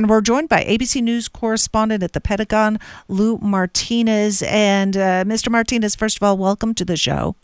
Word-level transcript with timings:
And 0.00 0.08
we're 0.08 0.22
joined 0.22 0.48
by 0.48 0.64
ABC 0.64 1.02
News 1.02 1.28
correspondent 1.28 2.02
at 2.02 2.14
the 2.14 2.22
Pentagon, 2.22 2.78
Lou 3.06 3.36
Martinez. 3.36 4.42
And 4.46 4.96
uh, 4.96 5.24
Mr. 5.24 5.50
Martinez, 5.50 5.94
first 5.94 6.16
of 6.16 6.22
all, 6.22 6.38
welcome 6.38 6.72
to 6.76 6.86
the 6.86 6.96
show. 6.96 7.36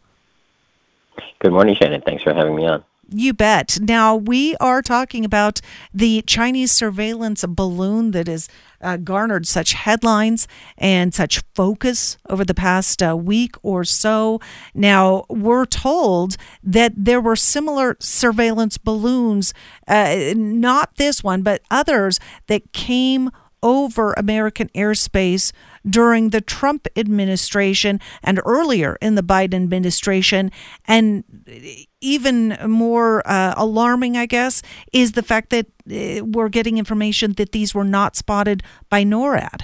Good 1.40 1.52
morning, 1.52 1.74
Shannon. 1.74 2.00
Thanks 2.00 2.22
for 2.22 2.32
having 2.32 2.56
me 2.56 2.64
on. 2.66 2.82
You 3.08 3.34
bet. 3.34 3.78
Now, 3.80 4.16
we 4.16 4.56
are 4.56 4.82
talking 4.82 5.24
about 5.24 5.60
the 5.94 6.22
Chinese 6.22 6.72
surveillance 6.72 7.44
balloon 7.46 8.10
that 8.10 8.26
has 8.26 8.48
uh, 8.80 8.96
garnered 8.96 9.46
such 9.46 9.74
headlines 9.74 10.48
and 10.76 11.14
such 11.14 11.40
focus 11.54 12.18
over 12.28 12.44
the 12.44 12.54
past 12.54 13.02
uh, 13.04 13.16
week 13.16 13.54
or 13.62 13.84
so. 13.84 14.40
Now, 14.74 15.24
we're 15.28 15.66
told 15.66 16.36
that 16.64 16.94
there 16.96 17.20
were 17.20 17.36
similar 17.36 17.96
surveillance 18.00 18.76
balloons, 18.76 19.54
uh, 19.86 20.32
not 20.34 20.96
this 20.96 21.22
one, 21.22 21.42
but 21.42 21.62
others 21.70 22.18
that 22.48 22.72
came 22.72 23.30
over 23.62 24.12
American 24.16 24.68
airspace 24.74 25.52
during 25.88 26.30
the 26.30 26.40
Trump 26.40 26.86
administration 26.96 28.00
and 28.22 28.40
earlier 28.44 28.96
in 29.00 29.14
the 29.14 29.22
Biden 29.22 29.54
administration. 29.54 30.50
And 30.86 31.24
even 32.00 32.56
more 32.66 33.26
uh, 33.26 33.54
alarming, 33.56 34.16
I 34.16 34.26
guess, 34.26 34.62
is 34.92 35.12
the 35.12 35.22
fact 35.22 35.50
that 35.50 35.66
uh, 35.90 36.24
we're 36.24 36.48
getting 36.48 36.78
information 36.78 37.32
that 37.34 37.52
these 37.52 37.74
were 37.74 37.84
not 37.84 38.16
spotted 38.16 38.62
by 38.90 39.04
NORAD. 39.04 39.62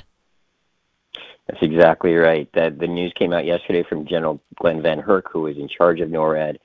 That's 1.48 1.62
exactly 1.62 2.14
right. 2.14 2.48
That 2.54 2.78
the 2.78 2.86
news 2.86 3.12
came 3.18 3.32
out 3.32 3.44
yesterday 3.44 3.84
from 3.86 4.06
General 4.06 4.40
Glen 4.56 4.80
VanHerck, 4.80 5.24
who 5.30 5.42
who 5.42 5.48
is 5.48 5.58
in 5.58 5.68
charge 5.68 6.00
of 6.00 6.08
NORAD. 6.08 6.56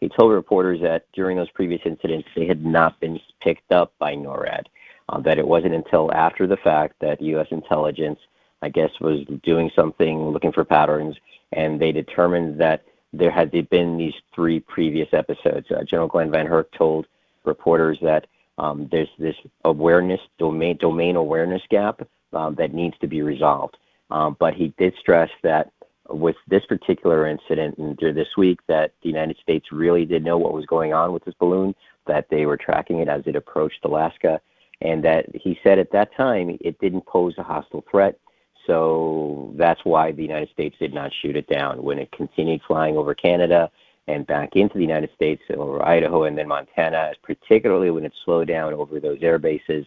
He 0.00 0.08
told 0.08 0.32
reporters 0.32 0.80
that 0.82 1.06
during 1.14 1.36
those 1.36 1.50
previous 1.50 1.80
incidents, 1.84 2.28
they 2.36 2.46
had 2.46 2.64
not 2.64 3.00
been 3.00 3.20
picked 3.40 3.72
up 3.72 3.94
by 3.98 4.14
NORAD. 4.14 4.64
Uh, 5.08 5.20
that 5.20 5.38
it 5.38 5.46
wasn't 5.46 5.74
until 5.74 6.10
after 6.14 6.46
the 6.46 6.56
fact 6.56 6.94
that 7.00 7.20
U.S. 7.20 7.46
intelligence, 7.50 8.18
I 8.62 8.70
guess, 8.70 8.90
was 9.00 9.20
doing 9.42 9.70
something, 9.76 10.30
looking 10.30 10.52
for 10.52 10.64
patterns, 10.64 11.14
and 11.52 11.78
they 11.78 11.92
determined 11.92 12.58
that 12.60 12.84
there 13.12 13.30
had 13.30 13.50
been 13.68 13.96
these 13.96 14.14
three 14.34 14.60
previous 14.60 15.08
episodes. 15.12 15.66
Uh, 15.70 15.84
General 15.84 16.08
Glen 16.08 16.30
VanHerck 16.30 16.66
told 16.76 17.06
reporters 17.44 17.98
that 18.02 18.26
um, 18.58 18.88
there's 18.90 19.08
this 19.18 19.36
awareness 19.64 20.20
domain 20.38 20.76
domain 20.78 21.16
awareness 21.16 21.62
gap 21.70 22.00
um, 22.32 22.54
that 22.56 22.72
needs 22.72 22.96
to 22.98 23.06
be 23.06 23.22
resolved. 23.22 23.76
Um, 24.10 24.36
but 24.38 24.54
he 24.54 24.72
did 24.78 24.94
stress 25.00 25.30
that 25.42 25.70
with 26.08 26.36
this 26.48 26.64
particular 26.66 27.26
incident 27.26 27.78
and 27.78 27.98
through 27.98 28.12
this 28.14 28.36
week, 28.36 28.60
that 28.68 28.92
the 29.02 29.08
United 29.08 29.36
States 29.42 29.72
really 29.72 30.04
did 30.04 30.24
know 30.24 30.38
what 30.38 30.52
was 30.52 30.66
going 30.66 30.92
on 30.92 31.12
with 31.12 31.24
this 31.24 31.34
balloon, 31.38 31.74
that 32.06 32.26
they 32.30 32.46
were 32.46 32.56
tracking 32.56 32.98
it 32.98 33.08
as 33.08 33.22
it 33.26 33.36
approached 33.36 33.84
Alaska, 33.84 34.40
and 34.84 35.02
that 35.02 35.24
he 35.34 35.58
said 35.64 35.78
at 35.78 35.90
that 35.90 36.14
time 36.14 36.56
it 36.60 36.78
didn't 36.78 37.06
pose 37.06 37.34
a 37.38 37.42
hostile 37.42 37.84
threat. 37.90 38.18
So 38.66 39.52
that's 39.56 39.80
why 39.84 40.12
the 40.12 40.22
United 40.22 40.50
States 40.50 40.76
did 40.78 40.94
not 40.94 41.10
shoot 41.20 41.36
it 41.36 41.48
down. 41.48 41.82
When 41.82 41.98
it 41.98 42.12
continued 42.12 42.60
flying 42.66 42.96
over 42.96 43.14
Canada 43.14 43.70
and 44.06 44.26
back 44.26 44.50
into 44.54 44.74
the 44.74 44.82
United 44.82 45.10
States, 45.14 45.42
over 45.50 45.84
Idaho 45.84 46.24
and 46.24 46.36
then 46.36 46.48
Montana, 46.48 47.12
particularly 47.22 47.90
when 47.90 48.04
it 48.04 48.12
slowed 48.24 48.48
down 48.48 48.74
over 48.74 49.00
those 49.00 49.18
air 49.22 49.38
bases, 49.38 49.86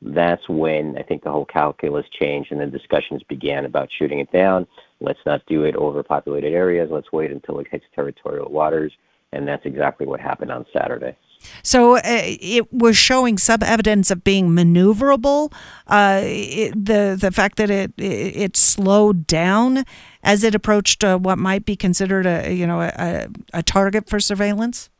that's 0.00 0.48
when 0.48 0.96
I 0.98 1.02
think 1.02 1.24
the 1.24 1.30
whole 1.30 1.44
calculus 1.44 2.06
changed 2.20 2.52
and 2.52 2.60
then 2.60 2.70
discussions 2.70 3.22
began 3.24 3.64
about 3.64 3.88
shooting 3.98 4.20
it 4.20 4.30
down. 4.32 4.66
Let's 5.00 5.18
not 5.26 5.46
do 5.46 5.64
it 5.64 5.74
over 5.74 6.02
populated 6.02 6.52
areas. 6.52 6.88
Let's 6.90 7.12
wait 7.12 7.32
until 7.32 7.58
it 7.58 7.66
hits 7.70 7.84
territorial 7.94 8.50
waters. 8.50 8.92
And 9.32 9.46
that's 9.46 9.66
exactly 9.66 10.06
what 10.06 10.20
happened 10.20 10.52
on 10.52 10.66
Saturday. 10.72 11.16
So 11.62 11.96
uh, 11.96 12.00
it 12.04 12.72
was 12.72 12.96
showing 12.96 13.38
some 13.38 13.62
evidence 13.62 14.10
of 14.10 14.24
being 14.24 14.50
maneuverable. 14.50 15.52
Uh, 15.86 16.20
it, 16.24 16.72
the 16.84 17.16
the 17.20 17.30
fact 17.30 17.56
that 17.56 17.70
it, 17.70 17.92
it, 17.96 18.36
it 18.36 18.56
slowed 18.56 19.26
down 19.26 19.84
as 20.22 20.44
it 20.44 20.54
approached 20.54 21.04
uh, 21.04 21.18
what 21.18 21.38
might 21.38 21.64
be 21.64 21.76
considered 21.76 22.26
a 22.26 22.52
you 22.52 22.66
know 22.66 22.80
a, 22.80 23.28
a 23.52 23.62
target 23.62 24.08
for 24.08 24.20
surveillance. 24.20 24.90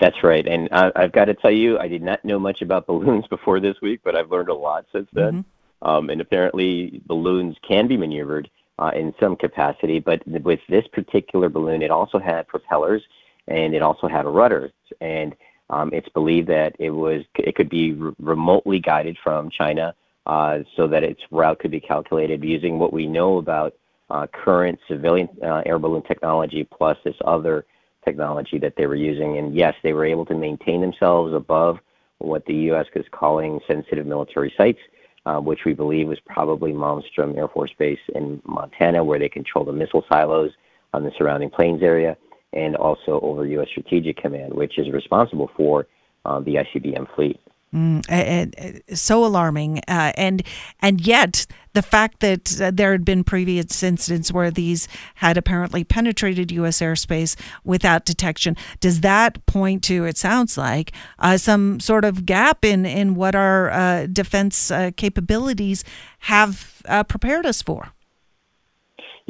That's 0.00 0.22
right, 0.22 0.46
and 0.46 0.68
I, 0.72 0.90
I've 0.96 1.12
got 1.12 1.26
to 1.26 1.34
tell 1.34 1.50
you, 1.50 1.78
I 1.78 1.86
did 1.86 2.02
not 2.02 2.24
know 2.24 2.38
much 2.38 2.62
about 2.62 2.86
balloons 2.86 3.26
before 3.30 3.60
this 3.60 3.76
week, 3.82 4.00
but 4.02 4.16
I've 4.16 4.30
learned 4.30 4.48
a 4.48 4.54
lot 4.54 4.86
since 4.92 5.08
then. 5.12 5.32
Mm-hmm. 5.32 5.88
Um, 5.88 6.10
and 6.10 6.20
apparently, 6.20 7.00
balloons 7.06 7.56
can 7.66 7.88
be 7.88 7.96
maneuvered 7.96 8.50
uh, 8.78 8.90
in 8.94 9.14
some 9.20 9.36
capacity, 9.36 9.98
but 9.98 10.26
with 10.26 10.60
this 10.68 10.86
particular 10.92 11.48
balloon, 11.48 11.82
it 11.82 11.90
also 11.90 12.18
had 12.18 12.48
propellers 12.48 13.02
and 13.46 13.74
it 13.74 13.82
also 13.82 14.08
had 14.08 14.24
a 14.24 14.28
rudder. 14.28 14.72
And 15.00 15.34
um, 15.70 15.90
it's 15.92 16.08
believed 16.10 16.48
that 16.48 16.74
it 16.78 16.90
was 16.90 17.22
it 17.36 17.54
could 17.54 17.70
be 17.70 17.92
re- 17.92 18.12
remotely 18.18 18.80
guided 18.80 19.16
from 19.22 19.50
China, 19.50 19.94
uh, 20.26 20.58
so 20.76 20.86
that 20.88 21.02
its 21.02 21.20
route 21.30 21.58
could 21.58 21.70
be 21.70 21.80
calculated 21.80 22.44
using 22.44 22.78
what 22.78 22.92
we 22.92 23.06
know 23.06 23.38
about 23.38 23.74
uh, 24.10 24.26
current 24.26 24.78
civilian 24.88 25.28
uh, 25.42 25.62
air 25.64 25.78
balloon 25.78 26.02
technology 26.02 26.64
plus 26.64 26.98
this 27.04 27.14
other 27.24 27.64
technology 28.04 28.58
that 28.58 28.74
they 28.76 28.86
were 28.86 28.96
using. 28.96 29.38
And 29.38 29.54
yes, 29.54 29.74
they 29.82 29.92
were 29.92 30.04
able 30.04 30.26
to 30.26 30.34
maintain 30.34 30.80
themselves 30.80 31.32
above 31.32 31.78
what 32.18 32.44
the 32.46 32.54
U.S. 32.54 32.86
is 32.94 33.06
calling 33.12 33.60
sensitive 33.66 34.06
military 34.06 34.52
sites, 34.56 34.80
uh, 35.26 35.38
which 35.38 35.60
we 35.64 35.72
believe 35.72 36.08
was 36.08 36.18
probably 36.26 36.72
Malmstrom 36.72 37.36
Air 37.36 37.48
Force 37.48 37.72
Base 37.78 38.00
in 38.14 38.42
Montana, 38.44 39.02
where 39.04 39.18
they 39.18 39.28
control 39.28 39.64
the 39.64 39.72
missile 39.72 40.04
silos 40.12 40.50
on 40.92 41.04
the 41.04 41.12
surrounding 41.16 41.50
plains 41.50 41.82
area 41.82 42.16
and 42.52 42.76
also 42.76 43.20
over 43.22 43.46
U.S. 43.46 43.68
Strategic 43.70 44.16
Command, 44.16 44.54
which 44.54 44.78
is 44.78 44.90
responsible 44.92 45.50
for 45.56 45.86
uh, 46.24 46.40
the 46.40 46.56
ICBM 46.56 47.14
fleet. 47.14 47.40
Mm, 47.74 48.04
and, 48.08 48.54
and, 48.58 48.98
so 48.98 49.24
alarming, 49.24 49.78
uh, 49.86 50.12
and 50.16 50.42
and 50.80 51.00
yet 51.06 51.46
the 51.72 51.82
fact 51.82 52.18
that 52.18 52.60
uh, 52.60 52.72
there 52.74 52.90
had 52.90 53.04
been 53.04 53.22
previous 53.22 53.84
incidents 53.84 54.32
where 54.32 54.50
these 54.50 54.88
had 55.16 55.36
apparently 55.36 55.84
penetrated 55.84 56.50
U.S. 56.50 56.80
airspace 56.80 57.36
without 57.62 58.04
detection 58.04 58.56
does 58.80 59.02
that 59.02 59.46
point 59.46 59.84
to? 59.84 60.04
It 60.04 60.16
sounds 60.18 60.58
like 60.58 60.90
uh, 61.20 61.36
some 61.36 61.78
sort 61.78 62.04
of 62.04 62.26
gap 62.26 62.64
in 62.64 62.84
in 62.84 63.14
what 63.14 63.36
our 63.36 63.70
uh, 63.70 64.06
defense 64.06 64.72
uh, 64.72 64.90
capabilities 64.96 65.84
have 66.20 66.82
prepared 67.06 67.46
us 67.46 67.62
for. 67.62 67.92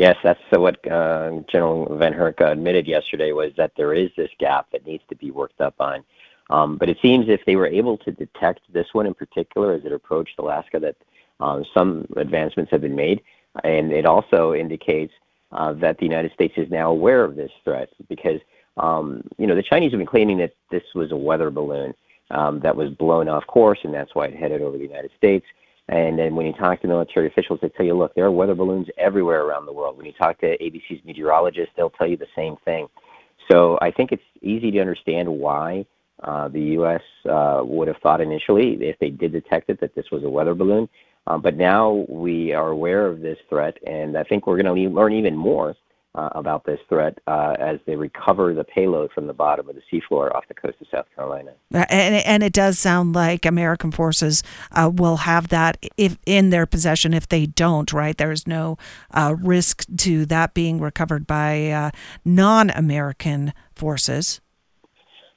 Yes, 0.01 0.17
that's 0.23 0.41
what 0.53 0.77
uh, 0.91 1.43
General 1.53 1.85
VanHerck 1.89 2.41
admitted 2.41 2.87
yesterday 2.87 3.33
was 3.33 3.53
that 3.59 3.73
there 3.77 3.93
is 3.93 4.09
this 4.17 4.31
gap 4.39 4.69
that 4.73 4.87
needs 4.87 5.05
to 5.11 5.15
be 5.15 5.31
worked 5.31 5.61
up 5.61 5.75
on. 5.79 6.03
Um, 6.49 6.79
but 6.79 6.89
it 6.89 6.97
seems 7.03 7.29
if 7.29 7.45
they 7.45 7.55
were 7.55 7.67
able 7.67 7.99
to 7.99 8.11
detect 8.11 8.61
this 8.73 8.87
one 8.93 9.05
in 9.05 9.13
particular 9.13 9.75
as 9.75 9.85
it 9.85 9.93
approached 9.93 10.39
Alaska, 10.39 10.81
that 10.81 10.97
um, 11.39 11.67
some 11.75 12.07
advancements 12.17 12.71
have 12.71 12.81
been 12.81 12.97
made, 12.97 13.21
and 13.63 13.93
it 13.93 14.07
also 14.07 14.55
indicates 14.55 15.13
uh, 15.53 15.75
that 15.75 15.99
the 15.99 16.07
United 16.07 16.33
States 16.33 16.55
is 16.57 16.71
now 16.71 16.91
aware 16.91 17.23
of 17.23 17.37
this 17.37 17.53
threat 17.63 17.91
because 18.09 18.41
um, 18.79 19.23
you 19.37 19.47
know 19.47 19.55
the 19.55 19.63
Chinese 19.63 19.93
have 19.93 19.99
been 19.99 20.07
claiming 20.07 20.39
that 20.39 20.55
this 20.71 20.85
was 20.95 21.13
a 21.13 21.17
weather 21.17 21.51
balloon 21.51 21.93
um, 22.31 22.59
that 22.61 22.75
was 22.75 22.89
blown 22.89 23.29
off 23.29 23.47
course, 23.47 23.81
and 23.85 23.93
that's 23.93 24.15
why 24.15 24.29
it 24.29 24.35
headed 24.35 24.63
over 24.63 24.79
the 24.79 24.83
United 24.83 25.11
States. 25.19 25.45
And 25.91 26.17
then 26.17 26.37
when 26.37 26.47
you 26.47 26.53
talk 26.53 26.81
to 26.83 26.89
military 26.89 27.27
officials, 27.27 27.59
they 27.61 27.69
tell 27.69 27.85
you, 27.85 27.95
look, 27.95 28.15
there 28.15 28.25
are 28.25 28.31
weather 28.31 28.55
balloons 28.55 28.87
everywhere 28.97 29.43
around 29.43 29.67
the 29.67 29.73
world. 29.73 29.97
When 29.97 30.07
you 30.07 30.13
talk 30.13 30.39
to 30.39 30.57
ABC's 30.59 31.05
meteorologists, 31.05 31.73
they'll 31.77 31.91
tell 31.91 32.07
you 32.07 32.17
the 32.17 32.29
same 32.37 32.57
thing. 32.65 32.87
So 33.51 33.77
I 33.83 33.91
think 33.91 34.13
it's 34.13 34.23
easy 34.41 34.71
to 34.71 34.79
understand 34.79 35.29
why 35.29 35.85
uh, 36.23 36.47
the 36.47 36.61
U.S. 36.61 37.03
Uh, 37.29 37.63
would 37.65 37.89
have 37.89 37.97
thought 38.05 38.21
initially, 38.21 38.75
if 38.81 39.01
they 39.01 39.11
did 39.11 39.33
detect 39.33 39.69
it, 39.69 39.81
that 39.81 39.97
this 39.97 40.05
was 40.13 40.23
a 40.23 40.31
weather 40.31 40.55
balloon. 40.55 40.89
Um, 41.27 41.43
but 41.43 41.57
now 41.57 42.07
we 42.09 42.53
are 42.53 42.69
aware 42.69 43.07
of 43.07 43.21
this 43.21 43.39
threat, 43.49 43.77
and 43.85 44.17
I 44.17 44.23
think 44.23 44.47
we're 44.47 44.63
going 44.63 44.73
to 44.73 44.91
learn 44.91 45.13
even 45.13 45.37
more 45.37 45.75
about 46.15 46.65
this 46.65 46.81
threat 46.89 47.19
uh, 47.27 47.55
as 47.59 47.79
they 47.87 47.95
recover 47.95 48.53
the 48.53 48.65
payload 48.65 49.13
from 49.13 49.27
the 49.27 49.33
bottom 49.33 49.69
of 49.69 49.77
the 49.77 49.83
seafloor 49.93 50.35
off 50.35 50.47
the 50.49 50.55
coast 50.55 50.77
of 50.81 50.87
South 50.91 51.07
Carolina. 51.15 51.53
Uh, 51.73 51.85
and, 51.89 52.15
and 52.27 52.43
it 52.43 52.53
does 52.53 52.79
sound 52.79 53.15
like 53.15 53.47
American 53.47 53.93
forces 53.93 54.43
uh, 54.73 54.91
will 54.93 55.19
have 55.19 55.49
that 55.49 55.79
if 55.97 56.19
in 56.27 56.51
their 56.51 56.67
possession. 56.67 57.15
If 57.15 57.29
they 57.29 57.47
don't, 57.47 57.93
right, 57.93 58.17
there 58.17 58.33
is 58.33 58.47
no 58.47 58.77
uh, 59.13 59.37
risk 59.41 59.85
to 59.99 60.27
that 60.27 60.53
being 60.53 60.81
recovered 60.81 61.27
by 61.27 61.71
uh, 61.71 61.91
non-American 62.25 63.53
forces. 63.75 64.41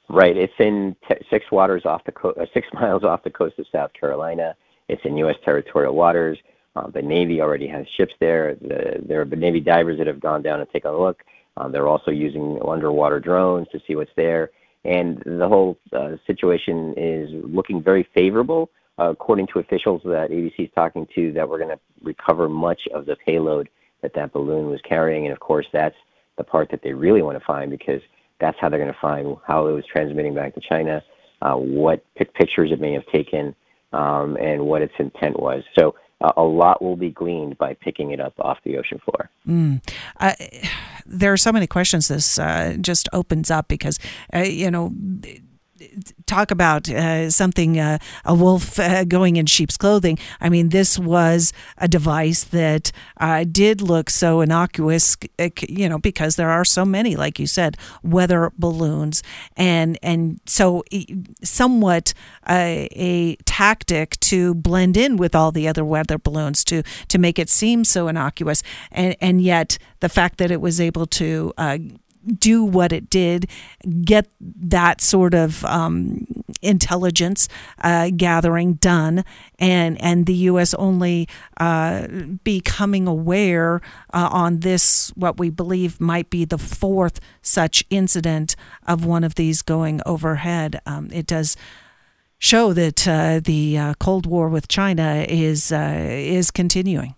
Right. 0.08 0.36
It's 0.36 0.52
in 0.58 0.96
t- 1.08 1.16
six 1.30 1.50
waters 1.50 1.86
off 1.86 2.04
the 2.04 2.12
co- 2.12 2.34
six 2.52 2.66
miles 2.74 3.04
off 3.04 3.22
the 3.22 3.30
coast 3.30 3.58
of 3.58 3.66
South 3.70 3.92
Carolina. 3.98 4.54
It's 4.88 5.02
in 5.04 5.16
U.S. 5.18 5.36
territorial 5.44 5.94
waters. 5.94 6.38
Uh, 6.76 6.88
the 6.88 7.02
Navy 7.02 7.40
already 7.40 7.68
has 7.68 7.86
ships 7.96 8.14
there. 8.20 8.56
The, 8.56 9.02
there 9.06 9.20
have 9.20 9.30
been 9.30 9.40
Navy 9.40 9.60
divers 9.60 9.98
that 9.98 10.06
have 10.06 10.20
gone 10.20 10.42
down 10.42 10.60
and 10.60 10.70
taken 10.70 10.90
a 10.90 10.98
look. 10.98 11.22
Um, 11.56 11.70
they're 11.70 11.86
also 11.86 12.10
using 12.10 12.58
underwater 12.66 13.20
drones 13.20 13.68
to 13.72 13.80
see 13.86 13.94
what's 13.94 14.10
there. 14.16 14.50
And 14.84 15.22
the 15.24 15.48
whole 15.48 15.78
uh, 15.92 16.16
situation 16.26 16.94
is 16.96 17.30
looking 17.32 17.82
very 17.82 18.06
favorable, 18.14 18.70
uh, 18.98 19.10
according 19.10 19.46
to 19.48 19.60
officials 19.60 20.02
that 20.04 20.30
ABC 20.30 20.66
is 20.66 20.70
talking 20.74 21.06
to, 21.14 21.32
that 21.32 21.48
we're 21.48 21.58
going 21.58 21.70
to 21.70 21.80
recover 22.02 22.48
much 22.48 22.82
of 22.92 23.06
the 23.06 23.16
payload 23.16 23.68
that 24.02 24.12
that 24.14 24.32
balloon 24.32 24.68
was 24.68 24.80
carrying. 24.86 25.26
And 25.26 25.32
of 25.32 25.40
course, 25.40 25.66
that's 25.72 25.96
the 26.36 26.44
part 26.44 26.70
that 26.70 26.82
they 26.82 26.92
really 26.92 27.22
want 27.22 27.38
to 27.38 27.44
find 27.44 27.70
because 27.70 28.02
that's 28.40 28.58
how 28.60 28.68
they're 28.68 28.80
going 28.80 28.92
to 28.92 28.98
find 29.00 29.36
how 29.46 29.68
it 29.68 29.72
was 29.72 29.84
transmitting 29.90 30.34
back 30.34 30.54
to 30.54 30.60
China, 30.60 31.02
uh, 31.40 31.54
what 31.54 32.04
pictures 32.14 32.72
it 32.72 32.80
may 32.80 32.92
have 32.92 33.06
taken, 33.06 33.54
um, 33.92 34.36
and 34.36 34.60
what 34.66 34.82
its 34.82 34.92
intent 34.98 35.38
was. 35.38 35.62
So 35.78 35.94
uh, 36.24 36.32
a 36.38 36.42
lot 36.42 36.80
will 36.80 36.96
be 36.96 37.10
gleaned 37.10 37.58
by 37.58 37.74
picking 37.74 38.10
it 38.10 38.20
up 38.20 38.32
off 38.38 38.58
the 38.64 38.78
ocean 38.78 38.98
floor. 39.04 39.30
Mm. 39.46 39.82
Uh, 40.18 40.32
there 41.06 41.32
are 41.32 41.36
so 41.36 41.52
many 41.52 41.66
questions 41.66 42.08
this 42.08 42.38
uh, 42.38 42.76
just 42.80 43.08
opens 43.12 43.50
up 43.50 43.68
because, 43.68 43.98
uh, 44.34 44.38
you 44.38 44.70
know, 44.70 44.92
talk 46.26 46.50
about 46.50 46.88
uh, 46.88 47.30
something 47.30 47.78
uh, 47.78 47.98
a 48.24 48.34
wolf 48.34 48.78
uh, 48.78 49.04
going 49.04 49.36
in 49.36 49.46
sheep's 49.46 49.76
clothing. 49.76 50.18
I 50.40 50.48
mean, 50.48 50.68
this 50.68 50.98
was 50.98 51.52
a 51.78 51.88
device 51.88 52.44
that 52.44 52.92
uh, 53.18 53.44
did 53.50 53.80
look 53.80 54.10
so 54.10 54.40
innocuous, 54.40 55.16
uh, 55.38 55.48
you 55.68 55.88
know, 55.88 55.98
because 55.98 56.36
there 56.36 56.50
are 56.50 56.64
so 56.64 56.84
many, 56.84 57.16
like 57.16 57.38
you 57.38 57.46
said, 57.46 57.76
weather 58.02 58.52
balloons, 58.58 59.22
and 59.56 59.98
and 60.02 60.40
so 60.46 60.84
somewhat 61.42 62.14
a, 62.48 62.88
a 62.92 63.36
tactic 63.44 64.18
to 64.20 64.54
blend 64.54 64.96
in 64.96 65.16
with 65.16 65.34
all 65.34 65.52
the 65.52 65.68
other 65.68 65.84
weather 65.84 66.18
balloons 66.18 66.64
to 66.64 66.82
to 67.08 67.18
make 67.18 67.38
it 67.38 67.50
seem 67.50 67.84
so 67.84 68.08
innocuous, 68.08 68.62
and 68.92 69.16
and 69.20 69.42
yet 69.42 69.78
the 70.00 70.08
fact 70.08 70.38
that 70.38 70.50
it 70.50 70.60
was 70.60 70.80
able 70.80 71.06
to 71.06 71.52
uh, 71.56 71.78
do 72.26 72.64
what 72.64 72.92
it 72.92 73.10
did, 73.10 73.48
get 74.04 74.28
that 74.40 75.00
sort 75.00 75.34
of 75.34 75.64
um, 75.64 76.26
intelligence 76.62 77.48
uh, 77.82 78.10
gathering 78.16 78.74
done, 78.74 79.24
and 79.58 80.00
and 80.00 80.26
the 80.26 80.34
U.S. 80.34 80.74
only 80.74 81.28
uh, 81.58 82.06
becoming 82.42 83.06
aware 83.06 83.80
uh, 84.12 84.28
on 84.30 84.60
this 84.60 85.10
what 85.16 85.38
we 85.38 85.50
believe 85.50 86.00
might 86.00 86.30
be 86.30 86.44
the 86.44 86.58
fourth 86.58 87.20
such 87.42 87.84
incident 87.90 88.56
of 88.86 89.04
one 89.04 89.24
of 89.24 89.34
these 89.34 89.62
going 89.62 90.00
overhead. 90.06 90.80
Um, 90.86 91.10
it 91.12 91.26
does 91.26 91.56
show 92.38 92.72
that 92.72 93.06
uh, 93.08 93.40
the 93.42 93.78
uh, 93.78 93.94
Cold 93.98 94.26
War 94.26 94.48
with 94.48 94.68
China 94.68 95.24
is 95.28 95.72
uh, 95.72 95.96
is 96.08 96.50
continuing 96.50 97.14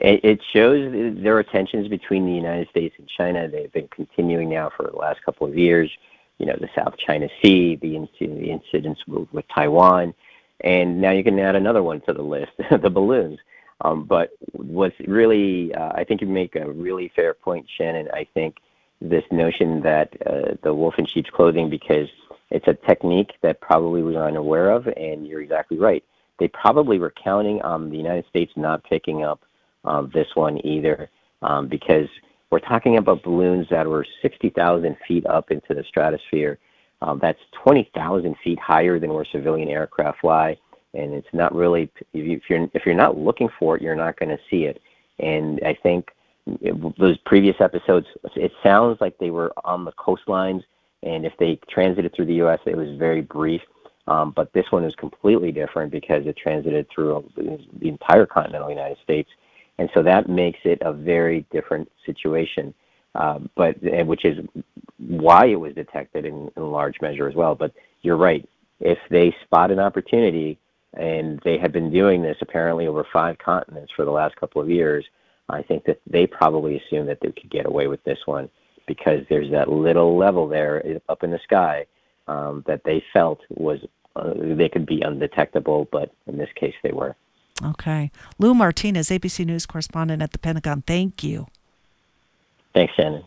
it, 0.00 0.40
shows 0.52 0.92
there 1.22 1.36
are 1.38 1.42
tensions 1.42 1.88
between 1.88 2.26
the 2.26 2.32
United 2.32 2.68
States 2.68 2.94
and 2.98 3.08
China. 3.08 3.48
They've 3.48 3.72
been 3.72 3.88
continuing 3.88 4.50
now 4.50 4.70
for 4.76 4.84
the 4.90 4.96
last 4.96 5.22
couple 5.24 5.46
of 5.46 5.56
years. 5.56 5.90
You 6.38 6.46
know, 6.46 6.56
the 6.60 6.68
South 6.74 6.94
China 6.98 7.28
Sea, 7.42 7.76
the, 7.76 8.06
the 8.20 8.50
incidents 8.50 9.00
with, 9.06 9.26
with 9.32 9.46
Taiwan, 9.54 10.12
and 10.60 11.00
now 11.00 11.12
you 11.12 11.24
can 11.24 11.38
add 11.38 11.56
another 11.56 11.82
one 11.82 12.02
to 12.02 12.12
the 12.12 12.22
list, 12.22 12.52
the 12.70 12.90
balloons. 12.90 13.38
Um, 13.80 14.04
but 14.04 14.30
what's 14.52 14.98
really, 15.06 15.74
uh, 15.74 15.92
I 15.94 16.04
think 16.04 16.20
you 16.20 16.26
make 16.26 16.56
a 16.56 16.70
really 16.70 17.10
fair 17.14 17.34
point, 17.34 17.66
Shannon. 17.76 18.08
I 18.12 18.26
think 18.34 18.56
this 19.00 19.24
notion 19.30 19.82
that 19.82 20.14
uh, 20.26 20.54
the 20.62 20.72
wolf 20.74 20.94
in 20.98 21.06
sheep's 21.06 21.30
clothing, 21.30 21.68
because 21.68 22.08
it's 22.50 22.68
a 22.68 22.74
technique 22.74 23.32
that 23.42 23.60
probably 23.60 24.02
we 24.02 24.16
are 24.16 24.28
unaware 24.28 24.70
of, 24.70 24.86
and 24.86 25.26
you're 25.26 25.42
exactly 25.42 25.78
right. 25.78 26.04
They 26.38 26.48
probably 26.48 26.98
were 26.98 27.12
counting 27.22 27.60
on 27.62 27.90
the 27.90 27.96
United 27.96 28.26
States 28.28 28.52
not 28.56 28.84
picking 28.84 29.24
up 29.24 29.40
um, 29.86 30.10
this 30.12 30.28
one 30.34 30.64
either, 30.66 31.08
um, 31.42 31.68
because 31.68 32.08
we're 32.50 32.60
talking 32.60 32.96
about 32.98 33.22
balloons 33.22 33.66
that 33.70 33.86
were 33.86 34.06
60,000 34.22 34.96
feet 35.06 35.26
up 35.26 35.50
into 35.50 35.74
the 35.74 35.84
stratosphere. 35.88 36.58
Um, 37.02 37.18
that's 37.20 37.40
20,000 37.62 38.36
feet 38.42 38.58
higher 38.58 38.98
than 38.98 39.12
where 39.12 39.24
civilian 39.30 39.68
aircraft 39.68 40.20
fly, 40.20 40.56
and 40.94 41.12
it's 41.12 41.28
not 41.32 41.54
really 41.54 41.90
if 42.14 42.42
you're 42.48 42.68
if 42.72 42.86
you're 42.86 42.94
not 42.94 43.18
looking 43.18 43.50
for 43.58 43.76
it, 43.76 43.82
you're 43.82 43.94
not 43.94 44.18
going 44.18 44.30
to 44.30 44.38
see 44.50 44.64
it. 44.64 44.80
And 45.18 45.60
I 45.64 45.74
think 45.82 46.08
those 46.98 47.18
previous 47.26 47.56
episodes, 47.60 48.06
it 48.34 48.52
sounds 48.62 48.98
like 49.00 49.18
they 49.18 49.30
were 49.30 49.52
on 49.64 49.84
the 49.84 49.92
coastlines, 49.92 50.62
and 51.02 51.26
if 51.26 51.32
they 51.38 51.58
transited 51.68 52.14
through 52.14 52.26
the 52.26 52.34
U.S., 52.34 52.60
it 52.66 52.76
was 52.76 52.96
very 52.98 53.20
brief. 53.20 53.60
Um, 54.08 54.32
but 54.34 54.52
this 54.52 54.66
one 54.70 54.84
is 54.84 54.94
completely 54.94 55.50
different 55.50 55.90
because 55.90 56.24
it 56.26 56.36
transited 56.36 56.86
through 56.94 57.28
the 57.36 57.88
entire 57.88 58.24
continental 58.24 58.70
United 58.70 58.98
States 59.02 59.28
and 59.78 59.90
so 59.94 60.02
that 60.02 60.28
makes 60.28 60.60
it 60.64 60.78
a 60.82 60.92
very 60.92 61.46
different 61.52 61.90
situation. 62.04 62.74
Uh, 63.14 63.38
but 63.54 63.76
which 64.06 64.26
is 64.26 64.44
why 64.98 65.46
it 65.46 65.58
was 65.58 65.74
detected 65.74 66.26
in, 66.26 66.50
in 66.54 66.70
large 66.70 67.00
measure 67.00 67.26
as 67.26 67.34
well. 67.34 67.54
But 67.54 67.72
you're 68.02 68.18
right. 68.18 68.46
If 68.78 68.98
they 69.08 69.34
spot 69.42 69.70
an 69.70 69.78
opportunity, 69.78 70.58
and 70.94 71.40
they 71.44 71.58
had 71.58 71.72
been 71.72 71.90
doing 71.90 72.22
this 72.22 72.36
apparently 72.40 72.86
over 72.86 73.06
five 73.12 73.38
continents 73.38 73.92
for 73.94 74.04
the 74.04 74.10
last 74.10 74.36
couple 74.36 74.60
of 74.62 74.70
years, 74.70 75.04
I 75.48 75.62
think 75.62 75.84
that 75.84 76.00
they 76.06 76.26
probably 76.26 76.78
assumed 76.78 77.08
that 77.08 77.20
they 77.20 77.30
could 77.30 77.50
get 77.50 77.66
away 77.66 77.86
with 77.86 78.02
this 78.04 78.18
one 78.26 78.48
because 78.86 79.20
there's 79.28 79.50
that 79.50 79.68
little 79.68 80.16
level 80.16 80.48
there 80.48 81.00
up 81.08 81.22
in 81.22 81.30
the 81.30 81.38
sky 81.44 81.86
um, 82.28 82.64
that 82.66 82.82
they 82.84 83.02
felt 83.12 83.40
was 83.50 83.80
uh, 84.16 84.32
they 84.34 84.68
could 84.68 84.86
be 84.86 85.02
undetectable, 85.02 85.86
but 85.92 86.10
in 86.26 86.38
this 86.38 86.48
case 86.54 86.74
they 86.82 86.92
were. 86.92 87.14
Okay. 87.64 88.10
Lou 88.38 88.54
Martinez, 88.54 89.08
ABC 89.08 89.46
News 89.46 89.66
correspondent 89.66 90.22
at 90.22 90.32
the 90.32 90.38
Pentagon. 90.38 90.82
Thank 90.82 91.22
you. 91.22 91.46
Thanks, 92.74 92.92
Shannon. 92.94 93.24